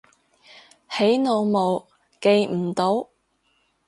[0.89, 1.85] 起腦霧
[2.21, 3.09] 記唔到